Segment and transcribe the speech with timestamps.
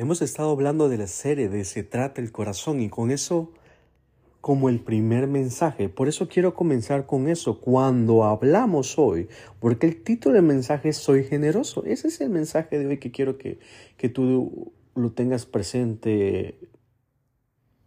[0.00, 3.52] Hemos estado hablando de la serie de Se trata el corazón y con eso
[4.40, 5.90] como el primer mensaje.
[5.90, 9.28] Por eso quiero comenzar con eso cuando hablamos hoy,
[9.58, 11.84] porque el título del mensaje es Soy generoso.
[11.84, 13.58] Ese es el mensaje de hoy que quiero que,
[13.98, 16.58] que tú lo tengas presente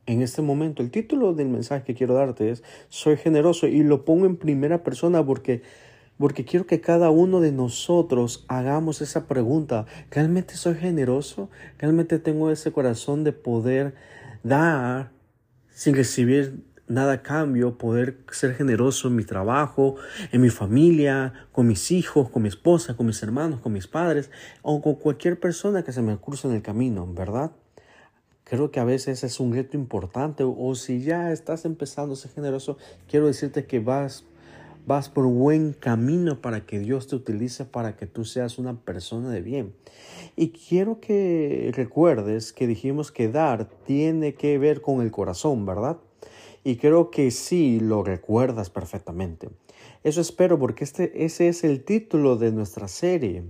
[0.05, 0.84] en este momento.
[0.84, 4.84] El título del mensaje que quiero darte es Soy generoso y lo pongo en primera
[4.84, 5.64] persona porque
[6.18, 9.86] porque quiero que cada uno de nosotros hagamos esa pregunta.
[10.11, 11.50] ¿Realmente soy generoso?
[11.79, 13.96] ¿Realmente tengo ese corazón de poder
[14.43, 15.11] dar
[15.70, 19.96] sin recibir nada a cambio, poder ser generoso en mi trabajo,
[20.32, 24.29] en mi familia, con mis hijos, con mi esposa, con mis hermanos, con mis padres
[24.61, 27.51] o con cualquier persona que se me cruce en el camino, ¿verdad?
[28.43, 32.31] Creo que a veces es un reto importante o si ya estás empezando a ser
[32.31, 34.25] generoso, quiero decirte que vas
[34.86, 39.30] vas por buen camino para que Dios te utilice para que tú seas una persona
[39.30, 39.73] de bien.
[40.36, 45.98] Y quiero que recuerdes que dijimos que dar tiene que ver con el corazón, ¿verdad?
[46.64, 49.50] Y creo que sí lo recuerdas perfectamente.
[50.04, 53.44] Eso espero porque este, ese es el título de nuestra serie.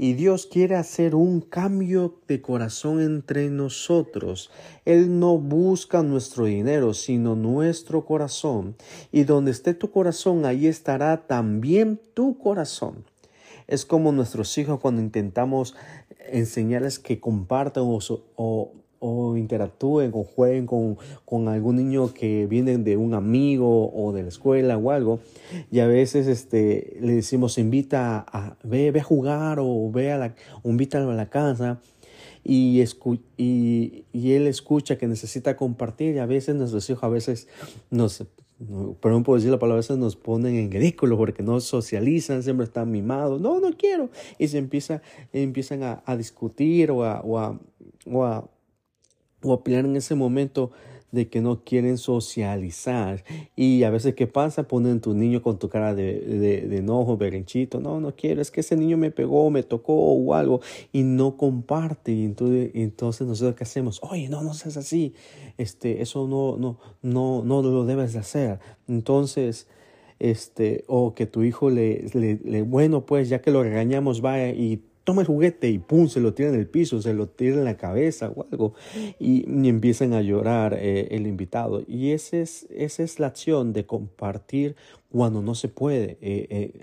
[0.00, 4.48] Y Dios quiere hacer un cambio de corazón entre nosotros.
[4.84, 8.76] Él no busca nuestro dinero, sino nuestro corazón.
[9.10, 13.04] Y donde esté tu corazón, ahí estará también tu corazón.
[13.66, 15.74] Es como nuestros hijos cuando intentamos
[16.30, 17.98] enseñarles que compartan o,
[18.36, 24.22] o o interactúen o jueguen con, algún niño que viene de un amigo o de
[24.22, 25.20] la escuela o algo
[25.70, 30.18] y a veces este le decimos invita a, ve, ve a jugar o ve a
[30.18, 31.80] la invítalo a la casa
[32.44, 32.82] y,
[33.36, 37.48] y, y, él escucha que necesita compartir y a veces nuestros hijos a veces
[37.90, 38.24] nos
[39.00, 42.64] perdón por decir la palabra, a veces nos ponen en ridículo porque no socializan, siempre
[42.64, 45.00] están mimados, no, no quiero, y se empieza,
[45.32, 47.56] empiezan a, discutir a, o a
[48.10, 48.48] o a
[49.42, 50.70] en ese momento
[51.10, 53.24] de que no quieren socializar.
[53.56, 54.64] Y a veces, ¿qué pasa?
[54.64, 57.80] Ponen tu niño con tu cara de, de, enojo, berrinchito.
[57.80, 60.60] No, no quiero, es que ese niño me pegó, me tocó o algo.
[60.92, 62.12] Y no comparte.
[62.12, 64.00] Y entonces, entonces ¿qué hacemos?
[64.02, 65.14] Oye, no, no seas así.
[65.56, 68.60] Este, eso no, no, no, no lo debes de hacer.
[68.86, 69.66] Entonces,
[70.18, 74.50] este, o que tu hijo le, le, le, bueno, pues ya que lo regañamos, vaya
[74.50, 77.56] y toma el juguete y pum, se lo tira en el piso, se lo tira
[77.56, 78.74] en la cabeza o algo
[79.18, 81.82] y, empiezan a llorar eh, el invitado.
[81.88, 84.76] Y esa es, esa es la acción de compartir
[85.10, 86.74] cuando no se puede eh,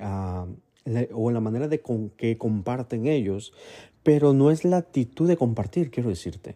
[0.87, 3.53] eh, o la manera de con, que comparten ellos,
[4.01, 6.55] pero no es la actitud de compartir, quiero decirte.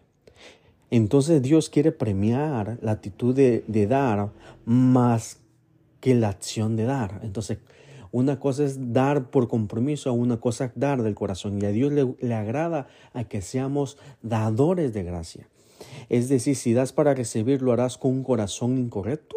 [0.90, 4.32] Entonces Dios quiere premiar la actitud de, de dar
[4.64, 5.38] más
[6.00, 7.20] que la acción de dar.
[7.22, 7.58] Entonces,
[8.12, 11.60] una cosa es dar por compromiso, una cosa es dar del corazón.
[11.60, 15.48] Y a Dios le, agrada a que seamos dadores de gracia.
[16.08, 19.36] Es decir, si das para recibir, ¿lo harás con un corazón incorrecto?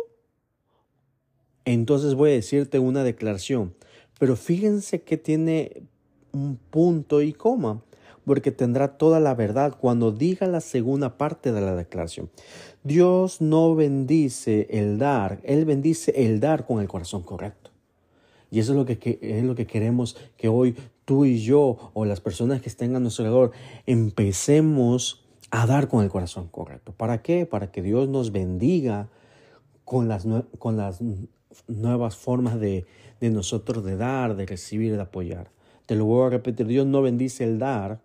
[1.66, 3.74] Entonces voy a decirte una declaración.
[4.20, 5.84] Pero fíjense que tiene
[6.32, 7.84] un punto y coma,
[8.26, 12.30] porque tendrá toda la verdad cuando diga la segunda parte de la declaración.
[12.84, 17.63] Dios no bendice el dar, Él bendice el dar con el corazón correcto.
[18.54, 20.76] Y eso es lo que, es lo que queremos que hoy
[21.06, 23.52] tú y yo o las personas que estén a nuestro alrededor
[23.88, 26.94] empecemos a dar con el corazón correcto.
[26.96, 27.48] ¿Para qué?
[27.48, 29.10] Para que Dios nos bendiga
[29.86, 30.28] con las,
[30.60, 31.00] con las
[31.68, 32.86] nuevas formas de,
[33.20, 35.50] de nosotros de dar, de recibir, de apoyar.
[35.88, 38.02] Te lo voy a repetir, Dios no bendice el dar,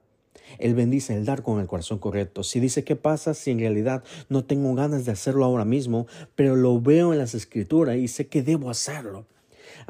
[0.58, 2.42] Él bendice el dar con el corazón correcto.
[2.42, 6.56] Si dice, ¿qué pasa si en realidad no tengo ganas de hacerlo ahora mismo, pero
[6.56, 9.26] lo veo en las escrituras y sé que debo hacerlo?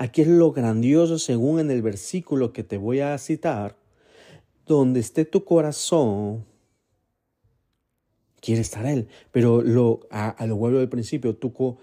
[0.01, 3.77] Aquí es lo grandioso según en el versículo que te voy a citar,
[4.65, 6.45] donde esté tu corazón,
[8.41, 9.09] quiere estar Él.
[9.33, 11.79] Pero lo, a, lo vuelvo del principio, tu,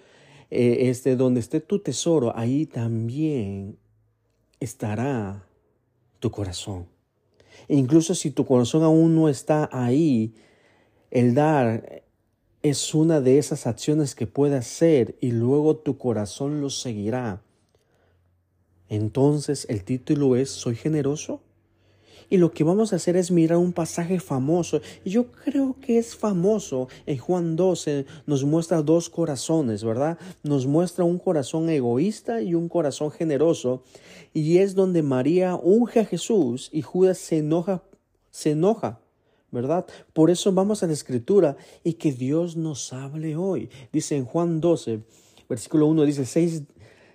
[0.49, 3.77] eh, este, donde esté tu tesoro, ahí también
[4.61, 5.45] estará
[6.21, 6.87] tu corazón.
[7.67, 10.33] E incluso si tu corazón aún no está ahí,
[11.11, 12.03] el dar
[12.61, 17.44] es una de esas acciones que puede hacer y luego tu corazón lo seguirá.
[18.89, 21.41] Entonces el título es ¿Soy generoso?
[22.29, 24.81] Y lo que vamos a hacer es mirar un pasaje famoso.
[25.05, 26.87] Yo creo que es famoso.
[27.05, 30.17] En Juan 12 nos muestra dos corazones, ¿verdad?
[30.43, 33.83] Nos muestra un corazón egoísta y un corazón generoso.
[34.33, 37.83] Y es donde María unge a Jesús y Judas se enoja,
[38.31, 38.99] se enoja.
[39.51, 39.85] ¿verdad?
[40.11, 43.69] Por eso vamos a la escritura y que Dios nos hable hoy.
[43.93, 44.99] Dice en Juan 12,
[45.47, 46.63] versículo 1, dice, seis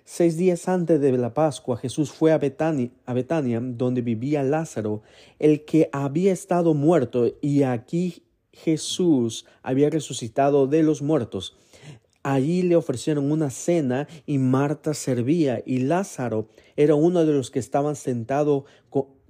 [0.03, 5.03] Seis días antes de la Pascua, Jesús fue a Betania, a Betania, donde vivía Lázaro,
[5.39, 11.55] el que había estado muerto, y aquí Jesús había resucitado de los muertos.
[12.23, 17.57] Allí le ofrecieron una cena y Marta servía y Lázaro era uno de los que
[17.57, 18.65] estaban sentados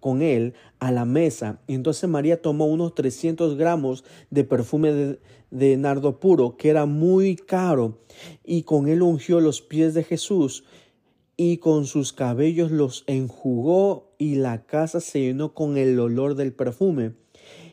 [0.01, 1.61] con, él a la mesa.
[1.67, 5.17] Y entonces María tomó unos 300 gramos de perfume
[5.51, 7.99] de, nardo puro, que era muy caro,
[8.43, 10.65] y con él ungió los pies de Jesús
[11.37, 16.53] y con sus cabellos los enjugó y la casa se llenó con el olor del
[16.53, 17.13] perfume.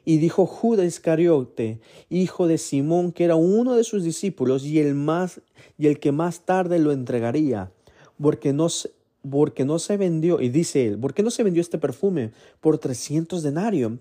[0.05, 4.95] Y dijo Judas Iscariote, hijo de Simón, que era uno de sus discípulos y el
[4.95, 5.43] más
[5.77, 7.73] y el que más tarde lo entregaría,
[8.19, 8.69] porque no
[9.31, 12.79] porque no se vendió, y dice él, ¿por qué no se vendió este perfume por
[12.79, 13.93] trescientos denarios?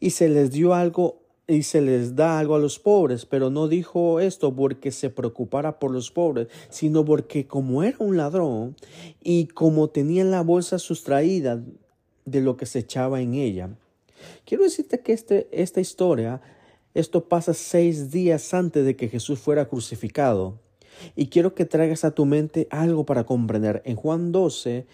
[0.00, 3.68] Y se les dio algo y se les da algo a los pobres, pero no
[3.68, 8.76] dijo esto porque se preocupara por los pobres, sino porque como era un ladrón
[9.22, 11.62] y como tenía en la bolsa sustraída
[12.24, 13.76] de lo que se echaba en ella,
[14.44, 16.40] Quiero decirte que este, esta historia,
[16.94, 20.60] esto pasa seis días antes de que Jesús fuera crucificado.
[21.16, 23.82] Y quiero que traigas a tu mente algo para comprender.
[23.84, 24.86] En Juan 12,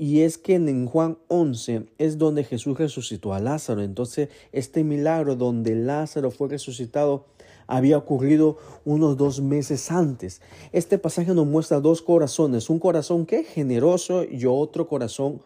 [0.00, 3.82] y es que en Juan 11 es donde Jesús resucitó a Lázaro.
[3.82, 7.26] Entonces, este milagro donde Lázaro fue resucitado
[7.66, 10.40] había ocurrido unos dos meses antes.
[10.72, 15.42] Este pasaje nos muestra dos corazones, un corazón que es generoso y otro corazón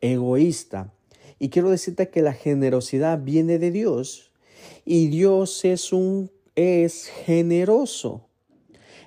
[0.00, 0.92] egoísta.
[1.38, 4.32] Y quiero decirte que la generosidad viene de Dios
[4.84, 8.26] y Dios es un es generoso.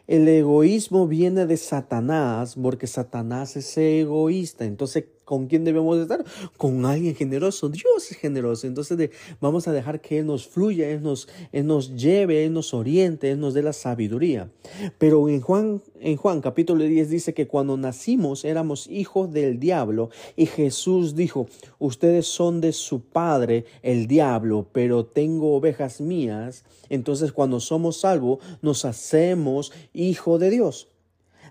[0.07, 4.63] El egoísmo viene de Satanás porque Satanás es egoísta.
[4.63, 6.23] Entonces ¿Con quién debemos estar?
[6.55, 7.67] Con alguien generoso.
[7.67, 8.65] Dios es generoso.
[8.65, 9.09] Entonces
[9.41, 13.41] vamos a dejar que Él nos fluya, Él nos, nos lleve, Él nos oriente, Él
[13.41, 14.49] nos dé la sabiduría.
[14.97, 20.11] Pero en Juan, en Juan capítulo 10 dice que cuando nacimos éramos hijos del diablo
[20.37, 21.47] y Jesús dijo,
[21.77, 26.63] ustedes son de su padre el diablo, pero tengo ovejas mías.
[26.87, 30.87] Entonces cuando somos salvos nos hacemos hijo de Dios.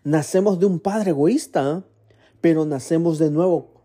[0.03, 1.85] Nacemos de un padre egoísta
[2.41, 3.77] pero nacemos de nuevo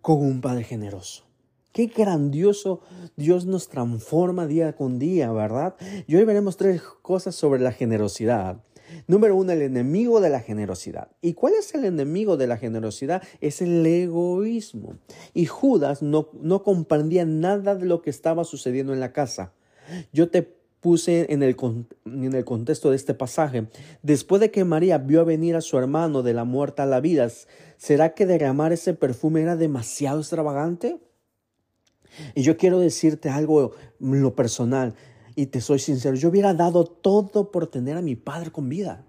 [0.00, 1.24] con un Padre generoso.
[1.72, 2.82] Qué grandioso
[3.16, 5.74] Dios nos transforma día con día, ¿verdad?
[6.06, 8.62] Y hoy veremos tres cosas sobre la generosidad.
[9.06, 11.08] Número uno, el enemigo de la generosidad.
[11.22, 13.22] ¿Y cuál es el enemigo de la generosidad?
[13.40, 14.98] Es el egoísmo.
[15.32, 19.54] Y Judas no, no comprendía nada de lo que estaba sucediendo en la casa.
[20.12, 21.56] Yo te puse en el,
[22.04, 23.68] en el contexto de este pasaje.
[24.02, 27.28] Después de que María vio venir a su hermano de la muerte a la vida,
[27.76, 30.98] ¿será que derramar ese perfume era demasiado extravagante?
[32.34, 34.94] Y yo quiero decirte algo lo personal,
[35.36, 39.04] y te soy sincero, yo hubiera dado todo por tener a mi padre con vida.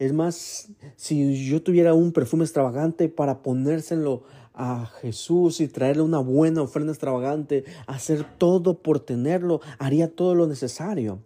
[0.00, 4.22] Es más, si yo tuviera un perfume extravagante para ponérselo
[4.54, 10.46] a Jesús y traerle una buena ofrenda extravagante, hacer todo por tenerlo, haría todo lo
[10.46, 11.18] necesario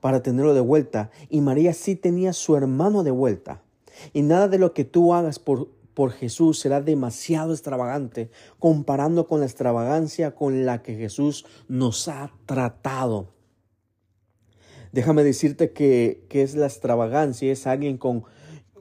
[0.00, 1.10] para tenerlo de vuelta.
[1.28, 3.60] Y María sí tenía su hermano de vuelta.
[4.14, 9.40] Y nada de lo que tú hagas por, por Jesús será demasiado extravagante comparando con
[9.40, 13.35] la extravagancia con la que Jesús nos ha tratado.
[14.96, 18.24] Déjame decirte que, que es la extravagancia, es alguien con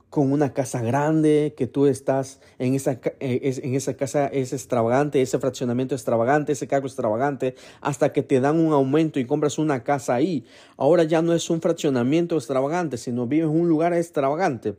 [0.09, 5.22] con una casa grande, que tú estás en esa, eh, en esa casa es extravagante,
[5.22, 9.84] ese fraccionamiento extravagante, ese cargo extravagante, hasta que te dan un aumento y compras una
[9.84, 10.45] casa ahí.
[10.77, 14.75] Ahora ya no es un fraccionamiento extravagante, sino vives en un lugar extravagante.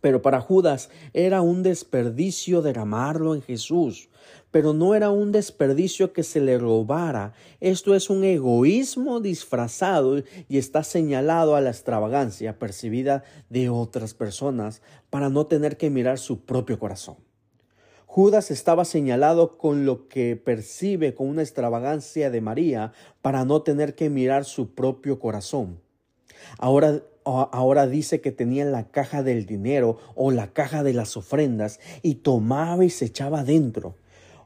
[0.00, 4.08] Pero para Judas era un desperdicio derramarlo en Jesús.
[4.50, 7.34] Pero no era un desperdicio que se le robara.
[7.60, 14.82] Esto es un egoísmo disfrazado y está señalado a la extravagancia percibida de otras personas
[15.08, 17.16] para no tener que mirar su propio corazón.
[18.06, 22.92] Judas estaba señalado con lo que percibe con una extravagancia de María
[23.22, 25.80] para no tener que mirar su propio corazón.
[26.58, 31.80] Ahora ahora dice que tenía la caja del dinero o la caja de las ofrendas
[32.02, 33.94] y tomaba y se echaba dentro.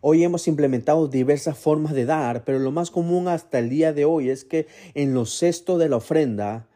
[0.00, 4.04] Hoy hemos implementado diversas formas de dar, pero lo más común hasta el día de
[4.04, 6.66] hoy es que en los cestos de la ofrenda,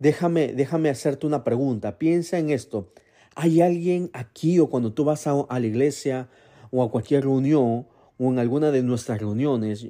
[0.00, 2.92] déjame, déjame hacerte una pregunta, piensa en esto.
[3.36, 6.28] ¿Hay alguien aquí o cuando tú vas a, a la iglesia
[6.72, 7.86] o a cualquier reunión
[8.18, 9.86] o en alguna de nuestras reuniones,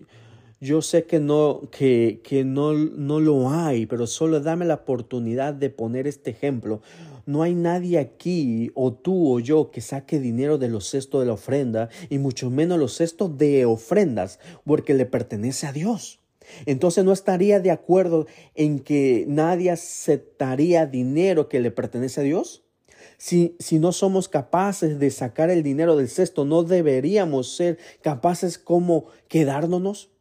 [0.63, 5.55] yo sé que no, que, que no, no lo hay, pero solo dame la oportunidad
[5.55, 6.83] de poner este ejemplo.
[7.27, 11.27] No hay nadie aquí, o tú o yo, que saque dinero de los cestos de
[11.27, 16.21] la ofrenda, y mucho menos los cestos de ofrendas, porque le pertenece a Dios.
[16.65, 22.63] Entonces no estaría de acuerdo en que nadie aceptaría dinero que le pertenece a Dios.
[23.19, 28.59] Si, si, no somos capaces de sacar el dinero del cesto, no deberíamos ser capaces
[28.59, 30.12] como quedárnoslos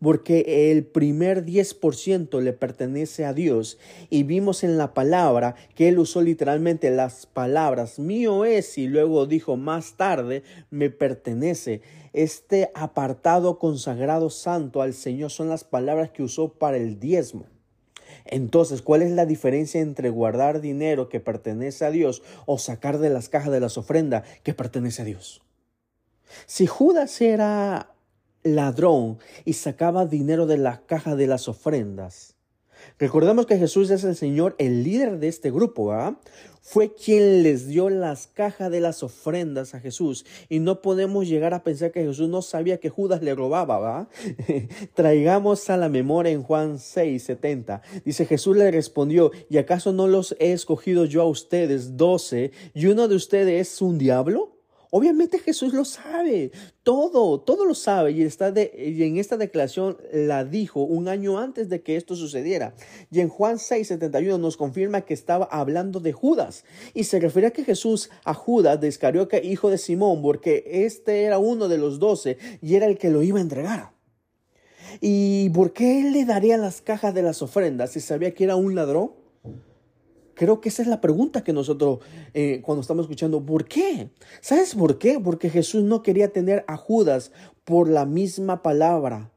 [0.00, 3.78] porque el primer 10% le pertenece a Dios.
[4.10, 9.26] Y vimos en la palabra que él usó literalmente las palabras mío es y luego
[9.26, 11.80] dijo más tarde me pertenece.
[12.12, 17.46] Este apartado consagrado santo al Señor son las palabras que usó para el diezmo.
[18.24, 23.10] Entonces, ¿cuál es la diferencia entre guardar dinero que pertenece a Dios o sacar de
[23.10, 25.42] las cajas de las ofrendas que pertenece a Dios?
[26.46, 27.95] Si Judas era
[28.54, 32.36] ladrón y sacaba dinero de la caja de las ofrendas.
[32.98, 36.18] Recordemos que Jesús es el Señor, el líder de este grupo, ¿ah?
[36.62, 40.26] Fue quien les dio las cajas de las ofrendas a Jesús.
[40.48, 44.08] Y no podemos llegar a pensar que Jesús no sabía que Judas le robaba, ¿va?
[44.94, 47.82] Traigamos a la memoria en Juan 6, 70.
[48.04, 52.86] Dice, Jesús le respondió, ¿y acaso no los he escogido yo a ustedes doce y
[52.86, 54.55] uno de ustedes es un diablo?
[54.90, 56.52] Obviamente Jesús lo sabe,
[56.82, 61.38] todo, todo lo sabe y, está de, y en esta declaración la dijo un año
[61.38, 62.74] antes de que esto sucediera.
[63.10, 66.64] Y en Juan 6, 71 nos confirma que estaba hablando de Judas
[66.94, 71.24] y se refiere a que Jesús a Judas de Iscarioca, hijo de Simón, porque este
[71.24, 73.92] era uno de los doce y era el que lo iba a entregar.
[75.00, 78.56] ¿Y por qué él le daría las cajas de las ofrendas si sabía que era
[78.56, 79.25] un ladrón?
[80.36, 82.00] Creo que esa es la pregunta que nosotros
[82.34, 84.10] eh, cuando estamos escuchando, ¿por qué?
[84.42, 85.18] ¿Sabes por qué?
[85.18, 87.32] Porque Jesús no quería tener a Judas
[87.64, 89.30] por la misma palabra.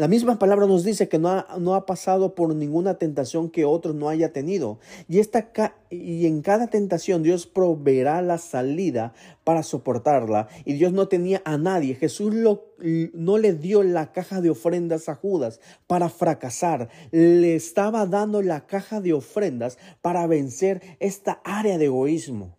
[0.00, 3.66] La misma palabra nos dice que no ha, no ha pasado por ninguna tentación que
[3.66, 4.78] otro no haya tenido.
[5.08, 5.50] Y, esta,
[5.90, 9.12] y en cada tentación Dios proveerá la salida
[9.44, 10.48] para soportarla.
[10.64, 11.96] Y Dios no tenía a nadie.
[11.96, 16.88] Jesús no le dio la caja de ofrendas a Judas para fracasar.
[17.10, 22.56] Le estaba dando la caja de ofrendas para vencer esta área de egoísmo.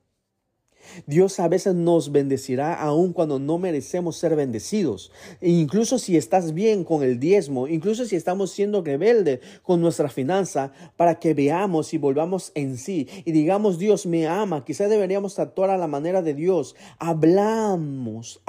[1.08, 5.12] Dios a veces nos bendecirá aun cuando no merecemos ser bendecidos.
[5.40, 10.10] E incluso si estás bien con el diezmo, incluso si estamos siendo rebeldes con nuestra
[10.10, 15.40] finanza, para que veamos y volvamos en sí y digamos Dios me ama, quizás deberíamos
[15.40, 16.76] actuar a la manera de Dios.
[17.00, 18.42] Hablamos,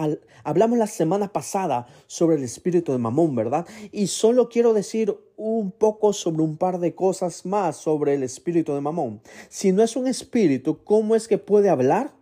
[0.45, 3.67] hablamos la semana pasada sobre el espíritu de Mamón, ¿verdad?
[3.91, 8.75] Y solo quiero decir un poco sobre un par de cosas más sobre el espíritu
[8.75, 9.21] de Mamón.
[9.49, 12.13] Si no es un espíritu, ¿cómo es que puede hablar?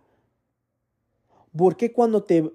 [1.55, 2.51] ¿Por qué cuando te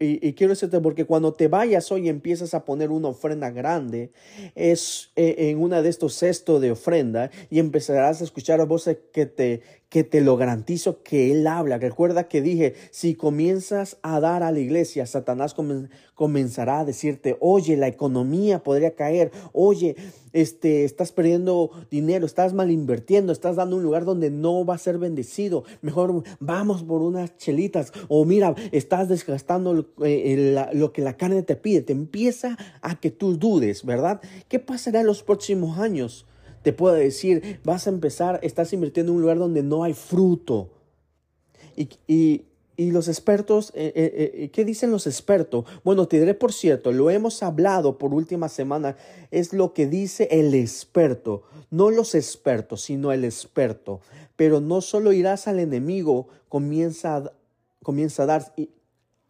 [0.00, 4.10] y, quiero decirte, porque cuando te vayas hoy empiezas a poner una ofrenda grande,
[4.54, 9.26] es eh, en una de estos cestos de ofrenda y empezarás a escuchar voces que
[9.26, 9.62] te,
[9.94, 11.78] que te lo garantizo que Él habla.
[11.78, 15.54] Recuerda que dije, si comienzas a dar a la iglesia, Satanás
[16.16, 19.94] comenzará a decirte, oye, la economía podría caer, oye,
[20.32, 24.78] este, estás perdiendo dinero, estás mal invirtiendo, estás dando un lugar donde no va a
[24.78, 25.62] ser bendecido.
[25.80, 27.92] Mejor vamos por unas chelitas.
[28.08, 31.82] O mira, estás desgastando lo, eh, lo que la carne te pide.
[31.82, 34.20] Te empieza a que tú dudes, ¿verdad?
[34.48, 36.26] ¿Qué pasará en los próximos años?
[36.64, 40.70] Te puedo decir, vas a empezar, estás invirtiendo en un lugar donde no hay fruto.
[41.76, 45.66] Y, los expertos, eh, eh, eh, ¿qué dicen los expertos?
[45.84, 48.96] Bueno, te diré por cierto, lo hemos hablado por última semana,
[49.30, 54.00] es lo que dice el experto, no los expertos, sino el experto.
[54.34, 57.30] Pero no solo irás al enemigo, comienza
[57.82, 58.54] comienza a dar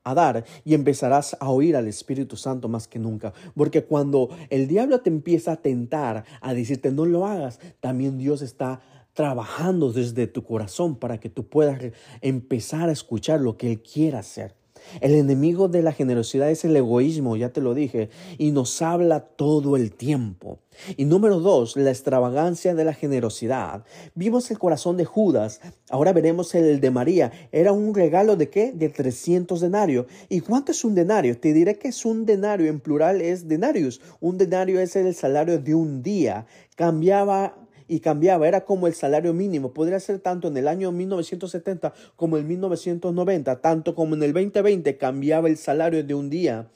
[0.04, 3.32] a dar y empezarás a oír al Espíritu Santo más que nunca.
[3.56, 8.42] Porque cuando el diablo te empieza a tentar, a decirte no lo hagas, también Dios
[8.42, 8.80] está
[9.14, 11.80] trabajando desde tu corazón para que tú puedas
[12.20, 14.54] empezar a escuchar lo que Él quiere hacer.
[15.00, 19.20] El enemigo de la generosidad es el egoísmo, ya te lo dije, y nos habla
[19.20, 20.58] todo el tiempo.
[20.96, 23.84] Y número dos, la extravagancia de la generosidad.
[24.14, 25.60] Vimos el corazón de Judas,
[25.90, 27.32] ahora veremos el de María.
[27.52, 28.72] Era un regalo de qué?
[28.72, 30.06] De 300 denarios.
[30.28, 31.38] ¿Y cuánto es un denario?
[31.38, 34.00] Te diré que es un denario, en plural es denarius.
[34.20, 36.46] Un denario es el salario de un día.
[36.76, 37.56] Cambiaba
[37.88, 42.38] y cambiaba, era como el salario mínimo, podría ser tanto en el año 1970 como
[42.38, 46.68] en 1990, tanto como en el 2020 cambiaba el salario de un día.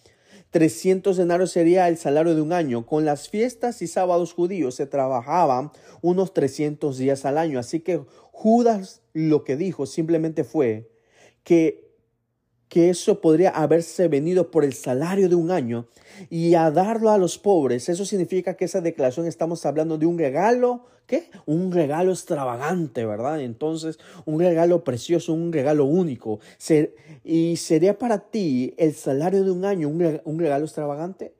[0.50, 2.86] 300 denarios sería el salario de un año.
[2.86, 7.58] Con las fiestas y sábados judíos se trabajaban unos 300 días al año.
[7.58, 8.00] Así que
[8.32, 10.90] Judas lo que dijo simplemente fue
[11.44, 11.87] que
[12.68, 15.86] que eso podría haberse venido por el salario de un año
[16.30, 17.88] y a darlo a los pobres.
[17.88, 21.30] Eso significa que esa declaración estamos hablando de un regalo, ¿qué?
[21.46, 23.40] Un regalo extravagante, ¿verdad?
[23.40, 26.40] Entonces, un regalo precioso, un regalo único.
[27.24, 31.37] ¿Y sería para ti el salario de un año un regalo extravagante?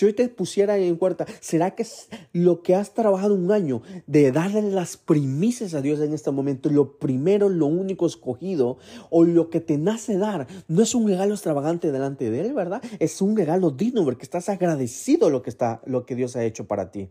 [0.00, 1.86] Si hoy te pusiera en cuenta, ¿será que
[2.32, 6.70] lo que has trabajado un año de darle las primicias a Dios en este momento,
[6.70, 8.78] lo primero, lo único escogido,
[9.10, 12.80] o lo que te nace dar, no es un regalo extravagante delante de Él, ¿verdad?
[12.98, 16.66] Es un regalo digno porque estás agradecido lo que, está, lo que Dios ha hecho
[16.66, 17.10] para ti,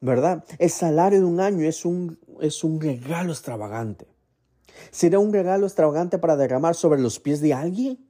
[0.00, 0.44] ¿verdad?
[0.58, 4.08] El salario de un año es un, es un regalo extravagante.
[4.90, 8.03] ¿Será un regalo extravagante para derramar sobre los pies de alguien?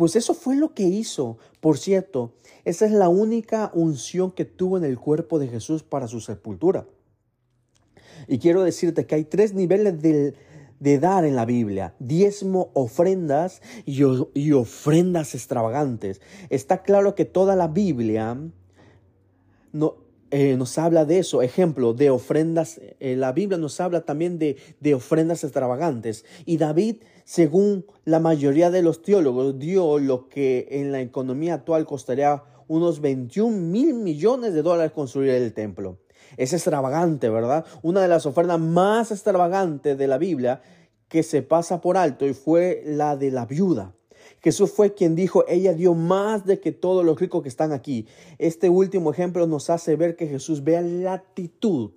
[0.00, 1.36] Pues eso fue lo que hizo.
[1.60, 2.32] Por cierto,
[2.64, 6.86] esa es la única unción que tuvo en el cuerpo de Jesús para su sepultura.
[8.26, 11.94] Y quiero decirte que hay tres niveles de, dar en la Biblia.
[11.98, 14.00] Diezmo, ofrendas y,
[14.32, 16.22] y ofrendas extravagantes.
[16.48, 18.38] Está claro que toda la Biblia
[19.74, 19.96] no,
[20.30, 21.42] eh, nos habla de eso.
[21.42, 22.80] Ejemplo, de ofrendas.
[23.00, 26.24] Eh, la Biblia nos habla también de, de, ofrendas extravagantes.
[26.46, 31.84] Y David, según la mayoría de los teólogos, dio lo que en la economía actual
[31.84, 35.98] costaría unos 21 mil millones de dólares construir el templo.
[36.36, 37.64] Es extravagante, ¿verdad?
[37.82, 40.62] Una de las ofrendas más extravagantes de la Biblia
[41.08, 43.92] que se pasa por alto y fue la de la viuda.
[44.42, 48.06] Jesús fue quien dijo, ella dio más de que todos los ricos que están aquí.
[48.38, 51.92] Este último ejemplo nos hace ver que Jesús vea la actitud.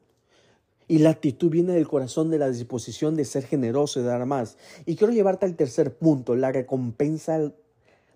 [0.88, 4.58] Y la actitud viene del corazón de la disposición de ser generoso y dar más.
[4.86, 7.54] Y quiero llevarte al tercer punto, la recompensa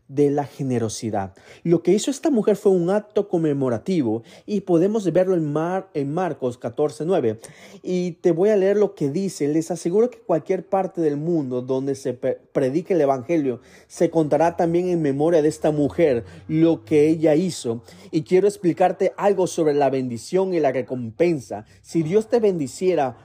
[0.07, 1.33] de la generosidad.
[1.63, 6.13] Lo que hizo esta mujer fue un acto conmemorativo y podemos verlo en, Mar, en
[6.13, 7.39] Marcos 14:9.
[7.83, 9.47] Y te voy a leer lo que dice.
[9.47, 14.87] Les aseguro que cualquier parte del mundo donde se predique el Evangelio se contará también
[14.89, 17.83] en memoria de esta mujer lo que ella hizo.
[18.11, 21.65] Y quiero explicarte algo sobre la bendición y la recompensa.
[21.81, 23.17] Si Dios te bendiciera,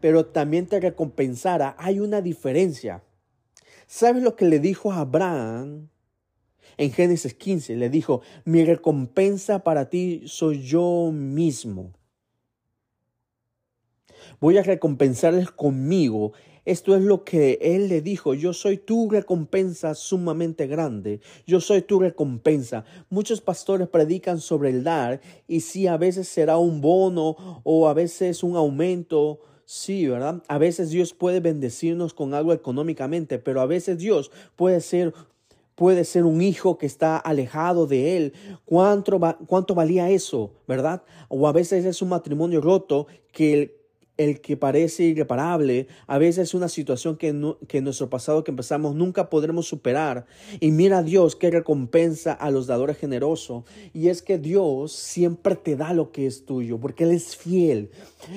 [0.00, 3.02] pero también te recompensara, hay una diferencia.
[3.92, 5.88] ¿Sabes lo que le dijo a Abraham
[6.76, 7.74] en Génesis 15?
[7.74, 11.92] Le dijo, mi recompensa para ti soy yo mismo.
[14.38, 16.32] Voy a recompensarles conmigo.
[16.64, 21.82] Esto es lo que él le dijo, yo soy tu recompensa sumamente grande, yo soy
[21.82, 22.84] tu recompensa.
[23.08, 27.94] Muchos pastores predican sobre el dar y si a veces será un bono o a
[27.94, 29.40] veces un aumento
[29.72, 30.42] Sí, ¿verdad?
[30.48, 35.14] A veces Dios puede bendecirnos con algo económicamente, pero a veces Dios puede ser
[35.76, 38.32] puede ser un hijo que está alejado de él.
[38.64, 40.50] ¿Cuánto, ¿Cuánto valía eso?
[40.66, 41.04] ¿Verdad?
[41.28, 43.72] O a veces es un matrimonio roto que el
[44.20, 47.34] el que parece irreparable, a veces es una situación que,
[47.66, 50.26] que en nuestro pasado que empezamos nunca podremos superar.
[50.60, 53.64] Y mira a Dios que recompensa a los dadores generosos.
[53.94, 57.90] Y es que Dios siempre te da lo que es tuyo, porque Él es fiel.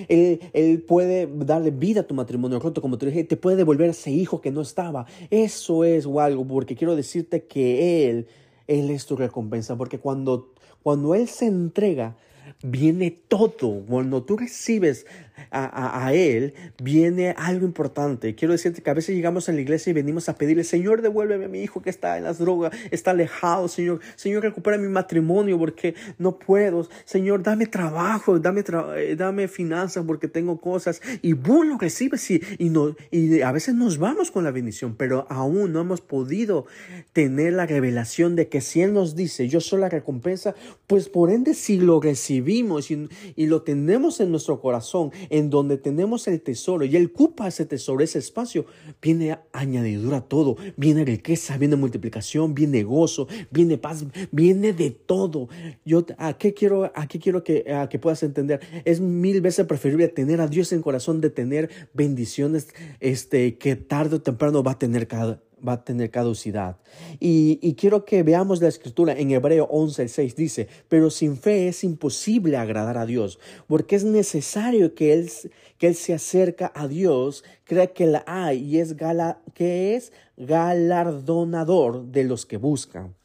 [0.07, 3.89] Él, él puede darle vida a tu matrimonio roto, como te dije, te puede devolver
[3.89, 5.05] a ese hijo que no estaba.
[5.31, 8.27] Eso es algo, porque quiero decirte que Él,
[8.67, 12.15] Él es tu recompensa, porque cuando, cuando Él se entrega,
[12.63, 13.83] viene todo.
[13.87, 15.05] Cuando tú recibes
[15.51, 18.35] a, Él, viene algo importante.
[18.35, 21.45] Quiero decirte que a veces llegamos a la iglesia y venimos a pedirle, Señor, devuélveme
[21.45, 23.99] a mi hijo que está en las drogas, está alejado, Señor.
[24.15, 26.87] Señor, recupera mi matrimonio porque no puedo.
[27.05, 28.63] Señor, dame trabajo, dame,
[28.97, 31.01] eh, dame finanzas porque tengo cosas.
[31.21, 34.95] Y vos lo recibes y, y, no, y a veces nos vamos con la bendición,
[34.95, 36.65] pero aún no hemos podido
[37.13, 40.55] tener la revelación de que si Él nos dice, yo soy la recompensa,
[40.87, 45.77] pues por ende si lo recibimos y, y lo tenemos en nuestro corazón, en donde
[45.77, 48.65] tenemos el tesoro y Él ocupa ese tesoro, ese espacio,
[49.01, 55.49] viene añadidura todo, viene riqueza, viene multiplicación, viene gozo, viene paz, viene de todo.
[55.85, 58.59] Yo, ¿a qué quiero, a qué quiero que, a que puedas entender?
[58.85, 62.67] Es mil veces preferible tener a Dios en corazón de tener bendiciones
[62.99, 66.77] este, que tarde o temprano va a tener cada, va a tener caducidad.
[67.19, 71.83] Y, quiero que veamos la escritura en Hebreo 11, 6 dice, pero sin fe es
[71.83, 75.31] imposible agradar a Dios, porque es necesario que Él,
[75.77, 80.11] que él se acerca a Dios, crea que la hay y es, gala, que es
[80.37, 83.15] galardonador de los que buscan.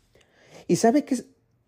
[0.66, 1.16] Y sabe que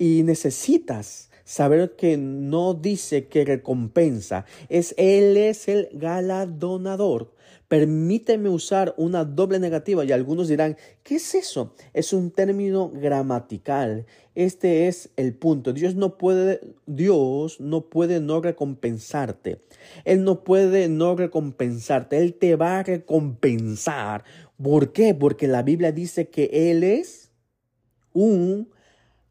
[0.01, 7.33] y necesitas saber que no dice que recompensa, es Él es el galardonador.
[7.71, 11.73] Permíteme usar una doble negativa y algunos dirán, ¿qué es eso?
[11.93, 14.07] Es un término gramatical.
[14.35, 15.73] Este es el punto.
[15.73, 19.61] Dios no puede, Dios no puede no recompensarte.
[20.05, 22.19] Él no puede no recompensarte.
[22.19, 24.25] Él te va a recompensar.
[24.61, 25.15] ¿Por qué?
[25.15, 27.31] Porque la Biblia dice que Él es
[28.13, 28.69] un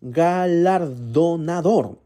[0.01, 1.97] galardonador.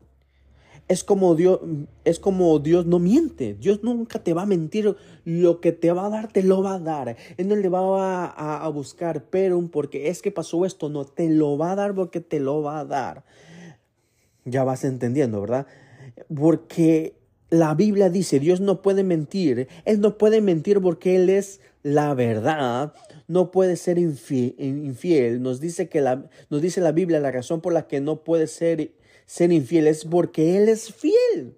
[0.88, 1.60] Es como Dios,
[2.04, 3.54] es como Dios no miente.
[3.54, 4.96] Dios nunca te va a mentir.
[5.24, 7.16] Lo que te va a dar, te lo va a dar.
[7.38, 11.58] Él no le va a, buscar, pero porque es que pasó esto, no, te lo
[11.58, 13.24] va a dar porque te lo va a dar.
[14.46, 15.68] Ya vas entendiendo, ¿verdad?
[16.36, 17.16] Porque
[17.54, 19.68] la Biblia dice, Dios no puede mentir.
[19.86, 22.96] Él no puede mentir porque Él es la verdad.
[23.28, 25.40] No puede ser infiel.
[25.40, 28.48] Nos dice que la, nos dice la Biblia la razón por la que no puede
[28.48, 28.94] ser,
[29.28, 31.56] ser infiel es porque Él es fiel.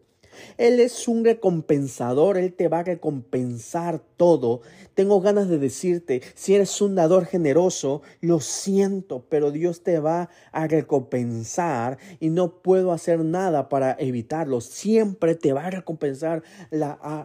[0.57, 4.61] Él es un recompensador, Él te va a recompensar todo.
[4.93, 10.29] Tengo ganas de decirte, si eres un dador generoso, lo siento, pero Dios te va
[10.51, 14.61] a recompensar y no puedo hacer nada para evitarlo.
[14.61, 16.43] Siempre te va a recompensar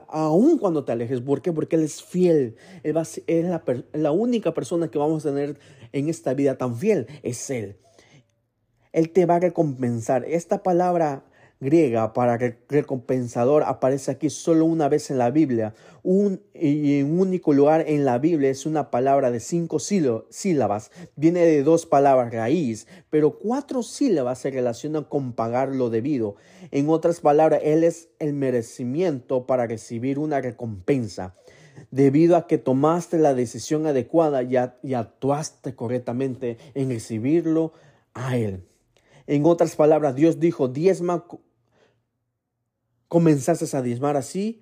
[0.08, 1.20] aún cuando te alejes.
[1.20, 1.52] ¿Por qué?
[1.52, 2.56] Porque Él es fiel.
[2.82, 5.58] Él es la, la única persona que vamos a tener
[5.92, 7.76] en esta vida tan fiel, es Él.
[8.92, 10.24] Él te va a recompensar.
[10.24, 11.24] Esta palabra
[11.60, 15.74] griega para recompensador aparece aquí solo una vez en la Biblia.
[16.02, 20.90] Un, y en único lugar en la Biblia es una palabra de cinco sílabas.
[21.16, 26.36] Viene de dos palabras raíz, pero cuatro sílabas se relacionan con pagar lo debido.
[26.70, 31.36] En otras palabras, Él es el merecimiento para recibir una recompensa.
[31.90, 37.72] Debido a que tomaste la decisión adecuada y, y actuaste correctamente en recibirlo
[38.14, 38.64] a Él.
[39.26, 41.24] En otras palabras, Dios dijo, diezma
[43.10, 44.60] comenzases a diezmar así,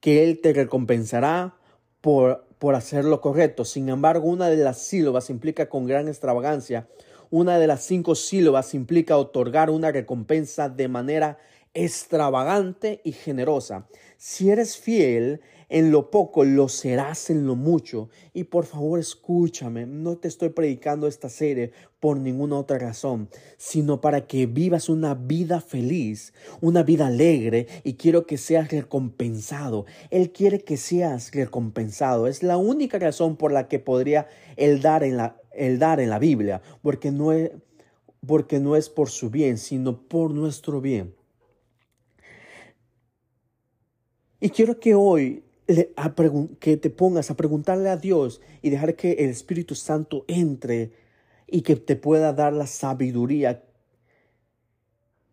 [0.00, 1.54] que Él te recompensará
[2.00, 3.66] por, por hacer lo correcto.
[3.66, 6.88] Sin embargo, una de las sílabas implica con gran extravagancia.
[7.28, 11.38] Una de las cinco sílabas implica otorgar una recompensa de manera
[11.74, 13.86] extravagante y generosa.
[14.16, 18.10] Si eres fiel en lo poco, lo serás en lo mucho.
[18.34, 24.00] Y por favor, escúchame, no te estoy predicando esta serie por ninguna otra razón, sino
[24.00, 29.86] para que vivas una vida feliz, una vida alegre y quiero que seas recompensado.
[30.10, 32.26] Él quiere que seas recompensado.
[32.26, 36.10] Es la única razón por la que podría él dar en la, el dar en
[36.10, 37.52] la Biblia, porque no es,
[38.26, 41.14] porque no es por su bien, sino por nuestro bien.
[44.40, 45.44] Y quiero que hoy
[46.58, 50.92] que te pongas a preguntarle a Dios y dejar que el Espíritu Santo entre
[51.46, 53.64] y que te pueda dar la sabiduría.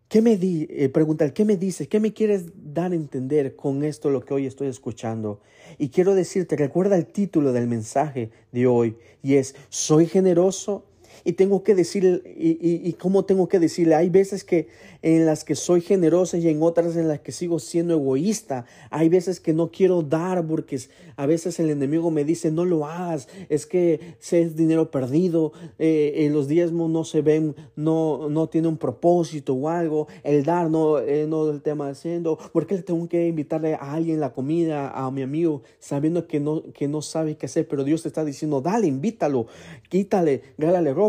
[0.08, 1.90] ¿Qué me di, eh, preguntar, ¿qué me dices?
[1.90, 5.42] ¿Qué me quieres dar a entender con esto lo que hoy estoy escuchando?
[5.78, 10.86] Y quiero decirte, recuerda el título del mensaje de hoy y es, ¿soy generoso?
[11.24, 14.68] Y tengo que decirle, y, cómo tengo que decirle, hay veces que
[15.02, 19.10] en las que soy generosa y en otras en las que sigo siendo egoísta, hay
[19.10, 20.80] veces que no quiero dar porque
[21.16, 26.30] a veces el enemigo me dice, no lo hagas, es que es dinero perdido, eh,
[26.32, 31.00] los diezmos no se ven, no, no tiene un propósito o algo, el dar no,
[31.00, 34.90] eh, no el tema haciendo, ¿por qué le tengo que invitarle a alguien la comida,
[34.90, 38.26] a mi amigo, sabiendo que no, que no sabe qué hacer, pero Dios te está
[38.26, 39.48] diciendo, dale, invítalo,
[39.90, 41.07] quítale, gálale ropa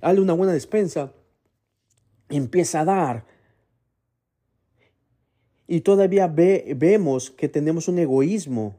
[0.00, 1.12] dale una buena despensa,
[2.28, 3.26] empieza a dar.
[5.66, 8.76] Y todavía vemos que tenemos un egoísmo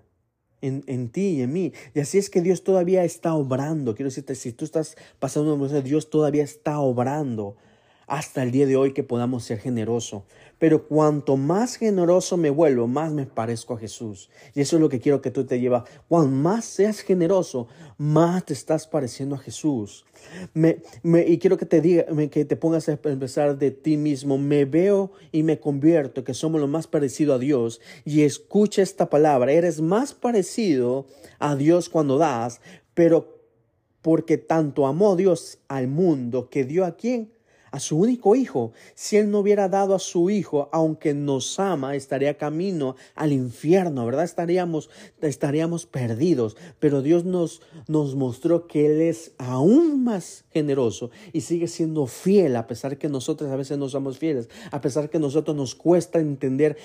[0.62, 1.74] en, en, ti y en mí.
[1.94, 3.94] Y así es que Dios todavía está obrando.
[3.94, 7.58] Quiero decirte, si tú estás pasando un momento, Dios todavía está obrando
[8.10, 10.24] hasta el día de hoy que podamos ser generosos.
[10.58, 14.30] Pero cuanto más generoso me vuelvo, más me parezco a Jesús.
[14.54, 15.84] Y eso es lo que quiero que tú te llevas.
[16.10, 17.68] Cuanto más seas generoso,
[17.98, 20.06] más te estás pareciendo a Jesús.
[21.04, 24.38] Y quiero que te diga, que te pongas a empezar de ti mismo.
[24.38, 27.80] Me veo y me convierto que somos lo más parecido a Dios.
[28.04, 29.54] Y escucha esta palabra.
[29.54, 31.06] Eres más parecido
[31.38, 32.60] a Dios cuando das,
[32.94, 33.40] pero
[34.02, 37.32] porque tanto amó Dios al mundo que dio a quien
[37.72, 38.72] a su único hijo.
[38.96, 44.06] Si él no hubiera dado a su hijo, aunque nos ama, estaría camino al infierno,
[44.06, 44.26] ¿verdad?
[44.26, 44.90] Estaríamos,
[45.22, 46.58] estaríamos perdidos.
[46.80, 52.56] Pero Dios nos, nos mostró que Él es aún más generoso y sigue siendo fiel,
[52.56, 56.20] a pesar que nosotros a veces no somos fieles, a pesar que nosotros nos cuesta
[56.20, 56.78] entender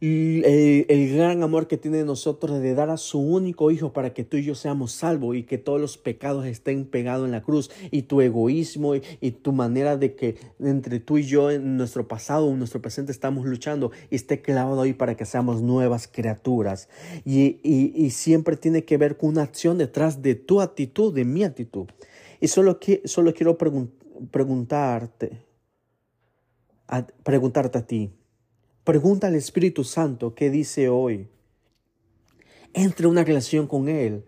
[0.00, 4.36] el, gran amor que tiene nosotros de dar a su único hijo para que tú
[4.36, 8.02] y yo seamos salvos y que todos los pecados estén pegados en la cruz y
[8.02, 12.58] tu egoísmo y, tu manera de que entre tú y yo en nuestro pasado, en
[12.58, 16.88] nuestro presente estamos luchando y esté clavado ahí para que seamos nuevas criaturas.
[17.24, 21.44] Y, y, siempre tiene que ver con una acción detrás de tu actitud, de mi
[21.44, 21.86] actitud.
[22.40, 25.42] Y solo, que, solo quiero preguntarte,
[27.22, 28.10] preguntarte a ti.
[28.86, 31.28] Pregunta al Espíritu Santo qué dice hoy.
[32.72, 34.24] Entre una relación con Él.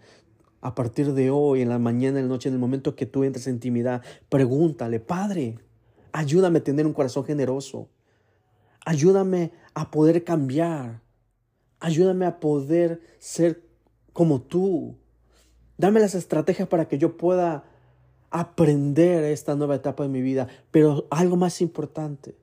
[0.60, 3.22] A partir de hoy, en la mañana, en la noche, en el momento que tú
[3.22, 5.60] entres en intimidad, pregúntale, Padre,
[6.10, 7.88] ayúdame a tener un corazón generoso.
[8.84, 11.02] Ayúdame a poder cambiar.
[11.78, 13.62] Ayúdame a poder ser
[14.12, 14.96] como tú.
[15.76, 17.62] Dame las estrategias para que yo pueda
[18.30, 20.48] aprender esta nueva etapa de mi vida.
[20.72, 22.34] Pero algo más importante,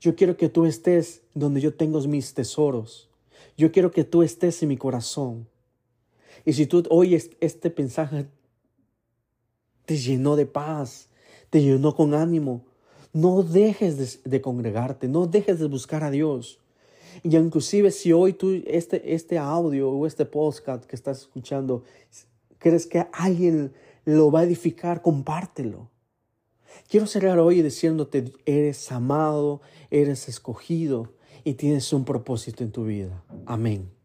[0.00, 3.08] Yo quiero que tú estés donde yo tengo mis tesoros.
[3.56, 5.48] Yo quiero que tú estés en mi corazón.
[6.44, 8.26] Y si tú oyes este mensaje,
[9.84, 11.08] te llenó de paz,
[11.50, 12.64] te llenó con ánimo,
[13.12, 16.60] no dejes de, congregarte, no dejes de buscar a Dios.
[17.22, 21.82] Y inclusive si hoy tú, este, este audio o este podcast que estás escuchando,
[22.58, 23.72] crees que alguien
[24.04, 25.90] lo va a edificar, compártelo.
[26.88, 31.12] Quiero cerrar hoy diciéndote, eres amado, eres escogido
[31.44, 33.24] y tienes un propósito en tu vida.
[33.46, 33.97] Amén.